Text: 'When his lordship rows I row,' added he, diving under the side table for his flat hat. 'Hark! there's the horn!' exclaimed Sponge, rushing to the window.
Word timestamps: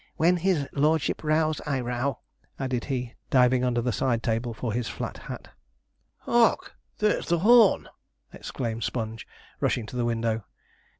'When 0.17 0.35
his 0.37 0.67
lordship 0.73 1.23
rows 1.23 1.61
I 1.67 1.79
row,' 1.79 2.17
added 2.57 2.85
he, 2.85 3.13
diving 3.29 3.63
under 3.63 3.83
the 3.83 3.91
side 3.91 4.23
table 4.23 4.51
for 4.51 4.73
his 4.73 4.87
flat 4.87 5.15
hat. 5.19 5.51
'Hark! 6.17 6.73
there's 6.97 7.27
the 7.27 7.37
horn!' 7.37 7.87
exclaimed 8.33 8.83
Sponge, 8.83 9.27
rushing 9.61 9.85
to 9.85 9.95
the 9.95 10.05
window. 10.05 10.43